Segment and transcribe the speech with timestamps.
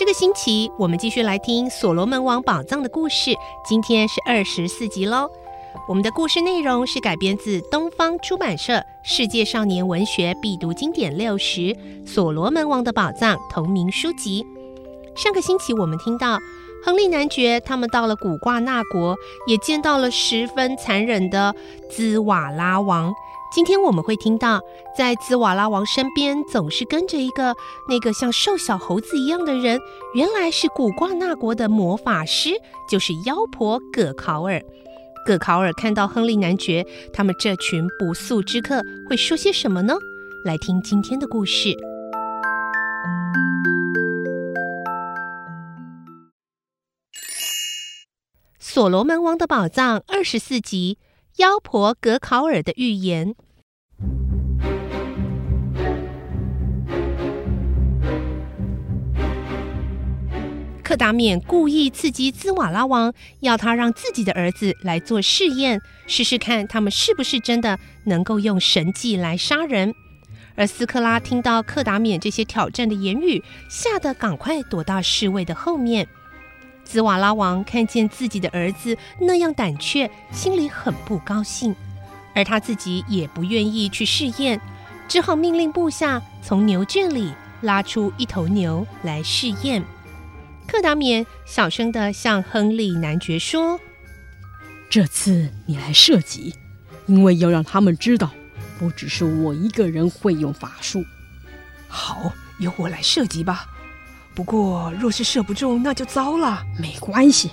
[0.00, 5.28] 这个星期我们继续来听《所罗门王宝藏》的故事，今天是二十四集喽。
[5.86, 11.60] 我们的故事内容是改编自东方出版社《世界少年文学必读经典六十》
[12.06, 14.42] 《所罗门王的宝藏》同名书籍。
[15.14, 16.38] 上个星期我们听到
[16.82, 19.14] 亨利男爵他们到了古挂纳国，
[19.46, 21.54] 也见到了十分残忍的
[21.90, 23.12] 兹瓦拉王。
[23.52, 24.60] 今天我们会听到，
[24.96, 27.56] 在兹瓦拉王身边总是跟着一个
[27.88, 29.80] 那个像瘦小猴子一样的人，
[30.14, 32.50] 原来是古挂纳国的魔法师，
[32.88, 34.62] 就是妖婆葛考尔。
[35.26, 39.94] 葛考尔看到亨利男爵他们这群不速之客，会说些什么呢？
[40.44, 41.70] 来听今天的故事，
[48.60, 50.98] 《所罗门王的宝藏》二十四集。
[51.40, 53.34] 妖婆格考尔的预言。
[60.82, 69.94] 克达缅故意刺激兹瓦拉王，要他让自己的儿子来做试验，试试看他们是不是真的能够用神迹来杀人。
[70.56, 76.06] 而斯克拉听到克达缅这些挑战的言语，吓得赶快躲到侍卫的后面。
[76.90, 81.72] 兹瓦拉王看见自己的儿子那样胆怯，心里很不高兴，
[82.34, 84.60] 而他自己也不愿意去试验，
[85.06, 89.84] 只好命令部下从牛圈里拉出一头牛来试验。
[90.66, 93.78] 克达缅小声地向亨利男爵说
[94.90, 96.56] ：“这次你来射击，
[97.06, 98.32] 因为要让他们知道，
[98.80, 101.04] 不只是我一个人会用法术。
[101.86, 103.66] 好，由我来射击吧。”
[104.34, 106.62] 不过，若是射不中，那就糟了。
[106.78, 107.50] 没关系，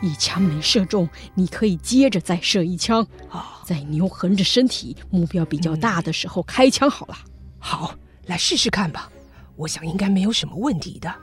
[0.00, 3.06] 一枪没射中，你可以接着再射一枪。
[3.28, 7.16] 啊，在牛横着身体、目标比较大的时候开枪好了。
[7.24, 7.94] 嗯，好，
[8.26, 9.10] 来试试看吧。
[9.56, 11.14] 我想应该没有什么问题的。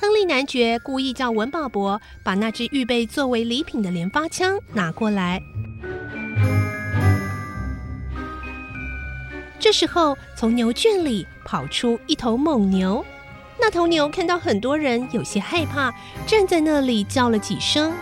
[0.00, 5.40] 亨利男爵故意叫文保伯把那支预备作为礼品的连发枪拿过来。
[9.58, 13.04] 这时候，从牛圈里跑出一头猛牛。
[13.68, 15.92] 那头牛看到很多人，有些害怕，
[16.24, 17.92] 站在那里叫了几声。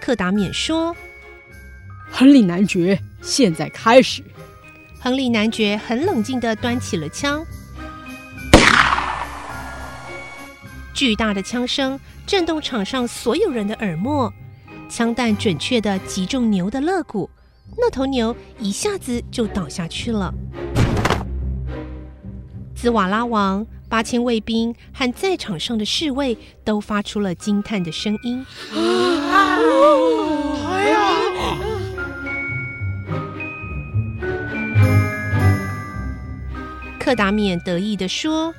[0.00, 0.92] 克达缅说
[2.10, 4.24] ：“亨利男爵，现在开始。”
[5.00, 7.46] 亨利男爵很冷静的端起了枪，
[10.92, 14.32] 巨大的枪声震动场上所有人的耳膜。
[14.88, 17.28] 枪弹准确的击中牛的肋骨，
[17.76, 20.32] 那头牛一下子就倒下去了。
[22.74, 28.44] 兹瓦拉王、八千卫兵和在场上的侍卫都发出了惊叹的声音。
[28.72, 29.58] 啊！
[30.68, 30.98] 哎呀！
[36.98, 38.54] 克达缅得意地说：“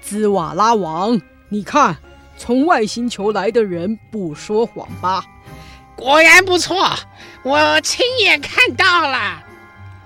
[0.00, 1.96] 兹瓦拉王，你看，
[2.36, 5.24] 从外星球来的人不说谎吧？”
[5.98, 6.94] 果然不错，
[7.42, 9.42] 我亲眼看到了。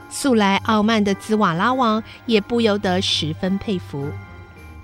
[0.08, 4.10] 素来傲慢的兹瓦拉王也不由得十分佩服。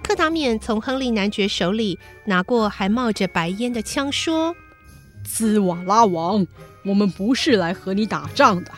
[0.03, 4.55] 克达免从亨利男爵手里拿过还冒着白烟的枪，说
[5.25, 6.47] ：“兹瓦拉王，
[6.85, 8.71] 我们不是来和你打仗的，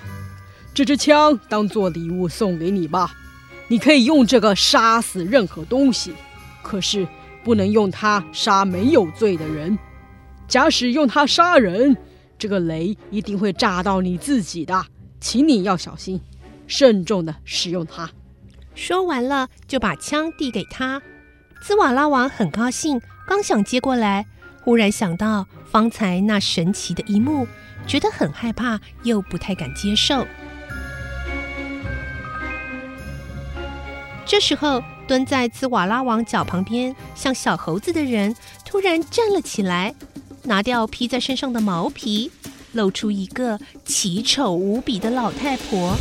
[0.73, 3.13] 这支枪当做礼物送给你吧。
[3.67, 6.15] 你可以用这个杀死任何东西，
[6.63, 7.07] 可是
[7.43, 9.77] 不能用它杀没有罪的人。
[10.47, 11.97] 假使用它杀人，”
[12.41, 14.87] 这个雷一定会炸到你自己的，
[15.21, 16.19] 请你要小心，
[16.67, 18.11] 慎重的使用它。
[18.75, 21.03] 说完了，就把枪递给他。
[21.61, 24.25] 兹瓦拉王很高兴，刚想接过来，
[24.63, 27.47] 忽然想到方才那神奇的一幕，
[27.87, 30.27] 觉得很害怕，又不太敢接受。
[34.25, 38.35] 这时候，蹲在兹瓦拉王脚旁边像小猴子的人
[38.65, 39.95] 突然站了起来，
[40.45, 42.31] 拿掉披在身上的毛皮，
[42.73, 45.97] 露出一个奇丑无比的老太婆。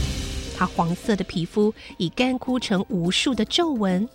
[0.58, 4.08] 她黄色的皮肤已干枯成无数的皱纹，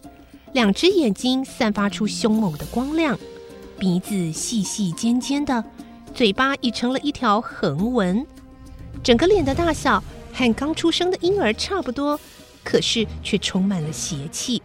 [0.53, 3.19] 两只眼睛散发出凶猛的光亮，
[3.79, 5.65] 鼻子细细尖尖的，
[6.15, 8.27] 嘴巴已成了一条横纹，
[9.03, 12.19] 整个脸的大小和刚出生的婴儿差不多。
[12.63, 14.63] 可是却充满了邪气。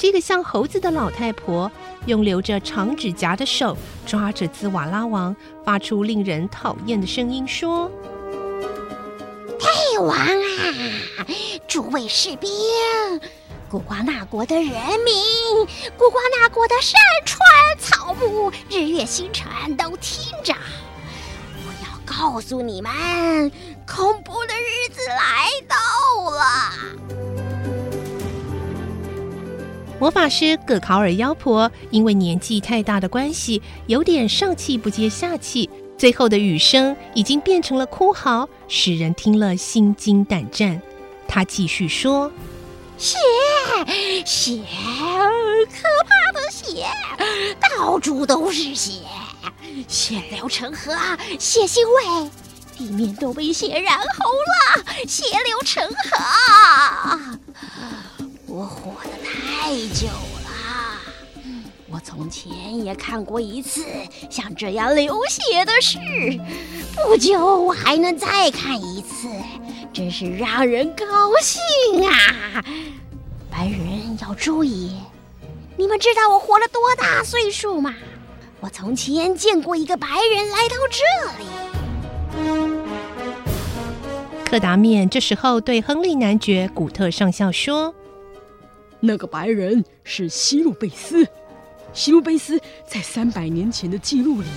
[0.00, 1.70] 这个像猴子的老太婆，
[2.06, 3.76] 用留着长指甲的手
[4.06, 7.90] 抓着兹瓦拉王，发出令人讨厌的声音说
[9.60, 11.26] ：“大王啊，
[11.68, 12.50] 诸位士兵，
[13.68, 14.72] 古瓜纳国的人
[15.04, 15.66] 民，
[15.98, 17.38] 古瓜纳国的山川
[17.78, 20.54] 草木，日月星辰都听着，
[21.66, 23.52] 我要告诉你们，
[23.86, 24.09] 恐
[30.10, 40.80] 法师葛考尔妖婆因为年纪太大的关系，有点上气不接下气，最后的雨声已经变成了哭嚎，使人听了心惊胆战。
[41.28, 42.30] 他继续说
[42.98, 43.16] ：“血，
[44.24, 46.84] 血，可怕的血，
[47.78, 49.00] 到处都是血，
[49.86, 50.92] 血流成河，
[51.38, 52.30] 血腥味，
[52.76, 57.38] 地面都被血染红了，血流成河。”
[58.60, 60.06] 我活得太久
[60.44, 60.50] 了，
[61.88, 63.82] 我从前也看过一次
[64.28, 65.98] 像这样流血的事，
[66.94, 69.28] 不久我还能再看一次，
[69.94, 71.06] 真是让人高
[71.40, 72.62] 兴啊！
[73.50, 74.94] 白人要注意，
[75.78, 77.94] 你们知道我活了多大岁数吗？
[78.60, 81.00] 我从前见过一个白人来到这
[81.38, 81.46] 里。
[84.44, 87.94] 克达面这时候对亨利男爵古特上校说。
[89.00, 91.26] 那个白人是西路贝斯，
[91.92, 94.48] 西路贝斯在三百年前的记录里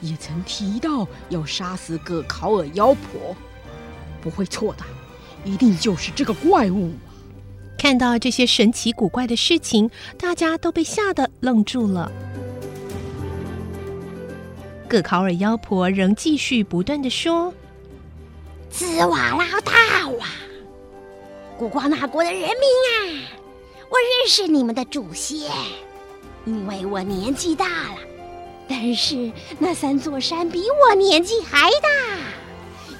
[0.00, 3.36] 也曾提到要杀死葛考尔妖婆，
[4.20, 4.84] 不会错的，
[5.44, 6.92] 一定就是这个怪物。
[7.76, 12.10] 看到这些神奇古怪的事情，大家都被吓得愣住了。
[14.88, 17.52] 葛考尔妖婆仍继续不断的说
[18.70, 20.28] ：“兹瓦拉大王，
[21.58, 23.28] 古瓜纳国的人民啊！”
[23.90, 25.50] 我认识你们的祖先，
[26.44, 27.96] 因为我年纪大了。
[28.68, 31.88] 但是那三座山比我年纪还大，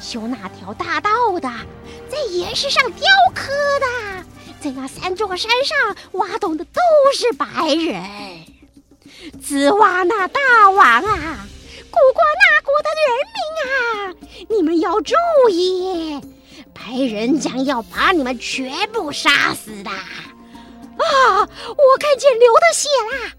[0.01, 1.51] 修那条大道的，
[2.09, 4.25] 在岩石上雕刻的，
[4.61, 6.81] 在那三座山上挖洞的都
[7.15, 8.03] 是白人。
[9.43, 11.47] 兹瓦纳大王啊，
[11.91, 14.15] 古瓜纳国的人民啊，
[14.49, 15.15] 你们要注
[15.51, 16.19] 意，
[16.73, 19.91] 白人将要把你们全部杀死的。
[20.99, 21.41] 啊！
[21.41, 23.33] 我看见流的血啦！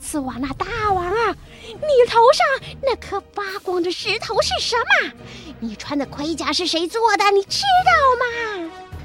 [0.00, 1.34] 兹瓦纳大王啊，
[1.66, 2.46] 你头上
[2.82, 5.12] 那颗发光的石头是什么？
[5.60, 7.30] 你穿的盔甲是谁做的？
[7.30, 8.24] 你知道吗？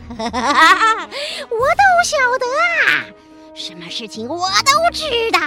[1.49, 2.45] 我都晓得
[2.87, 3.05] 啊，
[3.53, 5.39] 什么事情我都知道。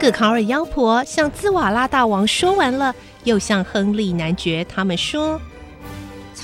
[0.00, 5.40] 葛考尔妖婆向兹瓦拉大王说完了，又向亨利男爵他们说。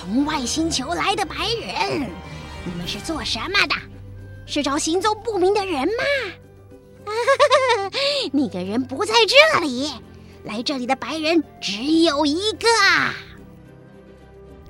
[0.00, 2.08] 从外星球来的白人，
[2.64, 3.74] 你们是做什么的？
[4.46, 7.12] 是找行踪不明的人吗？
[8.32, 9.92] 那个人不在这里，
[10.44, 12.66] 来这里的白人只有一个。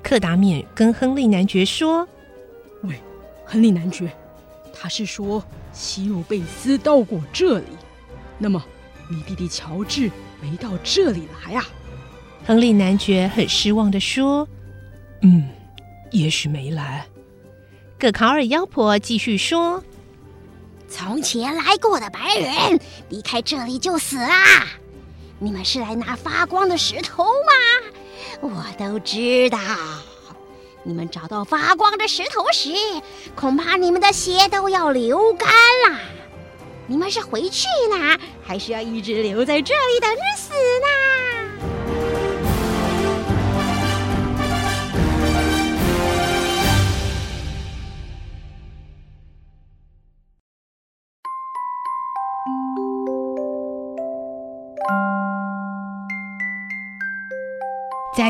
[0.03, 2.05] 克达面跟亨利男爵说
[2.83, 3.01] ：“喂，
[3.45, 4.11] 亨利男爵，
[4.73, 7.67] 他是说西鲁贝斯到过这里，
[8.37, 8.61] 那么
[9.09, 10.11] 你弟弟乔治
[10.41, 11.65] 没到这里来啊？”
[12.45, 14.45] 亨利男爵很失望的说。
[15.21, 15.47] 嗯，
[16.11, 17.05] 也许没来。
[17.99, 19.83] 葛考尔妖婆继续说
[20.89, 24.65] ：“从前来过的白人离开这里就死啦。
[25.37, 27.89] 你们是来拿发光的石头吗？
[28.41, 29.59] 我都知道。
[30.83, 32.69] 你们找到发光的石头时，
[33.35, 35.47] 恐怕你们的血都要流干
[35.87, 35.99] 啦。
[36.87, 41.20] 你们是回去呢，还是要一直留在这里等着死呢？”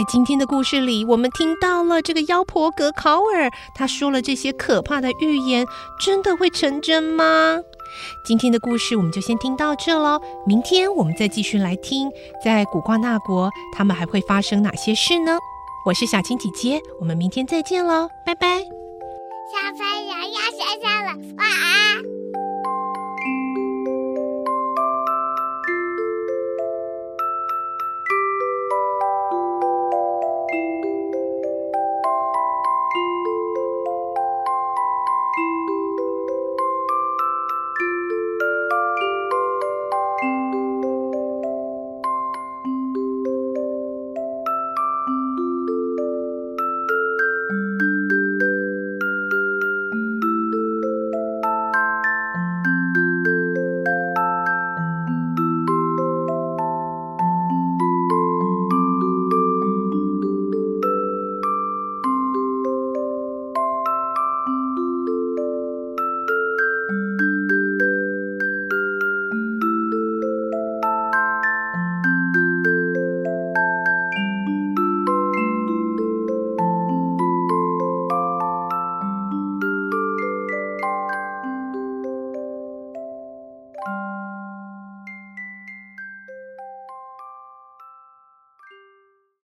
[0.02, 5.64] 在今天的故事里，我们听到了这个妖婆格考尔，她说了这些可怕的预言，
[6.00, 7.60] 真的会成真吗？
[8.26, 12.10] 今天的故事我们就先听到这喽，明天我们再继续来听，
[12.44, 15.38] 在古瓜纳国他们还会发生哪些事呢？
[15.86, 18.58] 我是小青姐姐，我们明天再见喽，拜拜。
[18.58, 22.21] 小朋友要睡觉了，晚安。